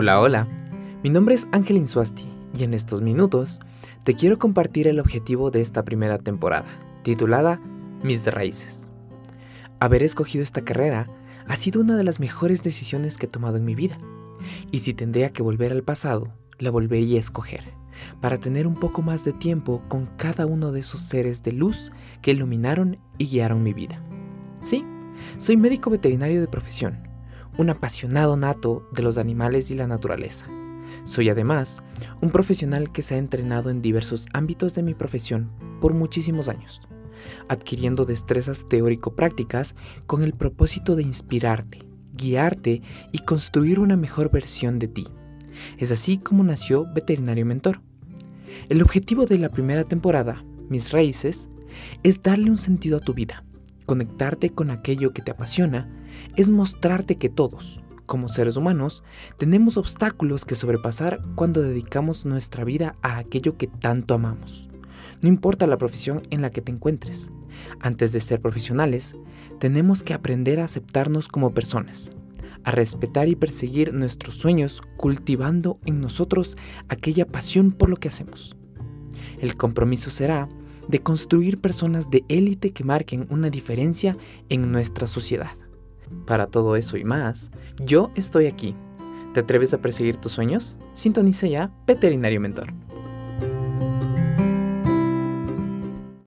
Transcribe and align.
Hola, 0.00 0.20
hola. 0.20 0.46
Mi 1.02 1.10
nombre 1.10 1.34
es 1.34 1.48
Ángel 1.50 1.76
Insuasti 1.76 2.28
y 2.56 2.62
en 2.62 2.72
estos 2.72 3.02
minutos 3.02 3.58
te 4.04 4.14
quiero 4.14 4.38
compartir 4.38 4.86
el 4.86 5.00
objetivo 5.00 5.50
de 5.50 5.60
esta 5.60 5.84
primera 5.84 6.18
temporada, 6.18 6.68
titulada 7.02 7.60
Mis 8.04 8.24
raíces. 8.32 8.90
Haber 9.80 10.04
escogido 10.04 10.44
esta 10.44 10.62
carrera 10.62 11.08
ha 11.48 11.56
sido 11.56 11.80
una 11.80 11.96
de 11.96 12.04
las 12.04 12.20
mejores 12.20 12.62
decisiones 12.62 13.16
que 13.16 13.26
he 13.26 13.28
tomado 13.28 13.56
en 13.56 13.64
mi 13.64 13.74
vida. 13.74 13.98
Y 14.70 14.78
si 14.78 14.94
tendría 14.94 15.32
que 15.32 15.42
volver 15.42 15.72
al 15.72 15.82
pasado, 15.82 16.32
la 16.60 16.70
volvería 16.70 17.16
a 17.16 17.18
escoger, 17.18 17.64
para 18.20 18.38
tener 18.38 18.68
un 18.68 18.76
poco 18.76 19.02
más 19.02 19.24
de 19.24 19.32
tiempo 19.32 19.82
con 19.88 20.06
cada 20.16 20.46
uno 20.46 20.70
de 20.70 20.78
esos 20.78 21.00
seres 21.00 21.42
de 21.42 21.50
luz 21.50 21.90
que 22.22 22.30
iluminaron 22.30 23.00
y 23.18 23.26
guiaron 23.26 23.64
mi 23.64 23.72
vida. 23.72 24.00
Sí, 24.60 24.84
soy 25.38 25.56
médico 25.56 25.90
veterinario 25.90 26.40
de 26.40 26.46
profesión, 26.46 27.07
un 27.58 27.70
apasionado 27.70 28.36
nato 28.36 28.88
de 28.92 29.02
los 29.02 29.18
animales 29.18 29.70
y 29.70 29.74
la 29.74 29.86
naturaleza. 29.86 30.46
Soy 31.04 31.28
además 31.28 31.82
un 32.22 32.30
profesional 32.30 32.92
que 32.92 33.02
se 33.02 33.16
ha 33.16 33.18
entrenado 33.18 33.68
en 33.68 33.82
diversos 33.82 34.26
ámbitos 34.32 34.74
de 34.74 34.82
mi 34.82 34.94
profesión 34.94 35.50
por 35.80 35.92
muchísimos 35.92 36.48
años, 36.48 36.80
adquiriendo 37.48 38.04
destrezas 38.04 38.66
teórico-prácticas 38.68 39.74
con 40.06 40.22
el 40.22 40.32
propósito 40.32 40.96
de 40.96 41.02
inspirarte, 41.02 41.80
guiarte 42.14 42.82
y 43.12 43.18
construir 43.18 43.80
una 43.80 43.96
mejor 43.96 44.30
versión 44.30 44.78
de 44.78 44.88
ti. 44.88 45.06
Es 45.76 45.90
así 45.90 46.18
como 46.18 46.44
nació 46.44 46.86
Veterinario 46.94 47.44
Mentor. 47.44 47.80
El 48.68 48.82
objetivo 48.82 49.26
de 49.26 49.38
la 49.38 49.50
primera 49.50 49.84
temporada, 49.84 50.44
Mis 50.68 50.92
Raíces, 50.92 51.48
es 52.02 52.22
darle 52.22 52.50
un 52.50 52.58
sentido 52.58 52.98
a 52.98 53.00
tu 53.00 53.14
vida, 53.14 53.44
conectarte 53.88 54.50
con 54.50 54.70
aquello 54.70 55.14
que 55.14 55.22
te 55.22 55.30
apasiona, 55.30 55.90
es 56.36 56.50
mostrarte 56.50 57.16
que 57.16 57.30
todos, 57.30 57.82
como 58.04 58.28
seres 58.28 58.58
humanos, 58.58 59.02
tenemos 59.38 59.78
obstáculos 59.78 60.44
que 60.44 60.54
sobrepasar 60.54 61.20
cuando 61.34 61.62
dedicamos 61.62 62.26
nuestra 62.26 62.64
vida 62.64 62.96
a 63.00 63.16
aquello 63.16 63.56
que 63.56 63.66
tanto 63.66 64.12
amamos. 64.12 64.68
No 65.22 65.28
importa 65.30 65.66
la 65.66 65.78
profesión 65.78 66.20
en 66.28 66.42
la 66.42 66.50
que 66.50 66.60
te 66.60 66.70
encuentres, 66.70 67.30
antes 67.80 68.12
de 68.12 68.20
ser 68.20 68.42
profesionales, 68.42 69.16
tenemos 69.58 70.02
que 70.02 70.12
aprender 70.12 70.60
a 70.60 70.64
aceptarnos 70.64 71.26
como 71.26 71.54
personas, 71.54 72.10
a 72.64 72.70
respetar 72.72 73.28
y 73.28 73.36
perseguir 73.36 73.94
nuestros 73.94 74.34
sueños 74.34 74.82
cultivando 74.98 75.80
en 75.86 76.02
nosotros 76.02 76.58
aquella 76.88 77.26
pasión 77.26 77.72
por 77.72 77.88
lo 77.88 77.96
que 77.96 78.08
hacemos. 78.08 78.54
El 79.40 79.56
compromiso 79.56 80.10
será 80.10 80.46
de 80.88 81.00
construir 81.00 81.60
personas 81.60 82.10
de 82.10 82.24
élite 82.28 82.72
que 82.72 82.84
marquen 82.84 83.26
una 83.30 83.50
diferencia 83.50 84.16
en 84.48 84.72
nuestra 84.72 85.06
sociedad. 85.06 85.52
Para 86.26 86.46
todo 86.46 86.76
eso 86.76 86.96
y 86.96 87.04
más, 87.04 87.50
yo 87.78 88.10
estoy 88.16 88.46
aquí. 88.46 88.74
¿Te 89.34 89.40
atreves 89.40 89.74
a 89.74 89.80
perseguir 89.80 90.16
tus 90.16 90.32
sueños? 90.32 90.78
Sintoniza 90.92 91.46
ya 91.46 91.70
Veterinario 91.86 92.40
Mentor. 92.40 92.72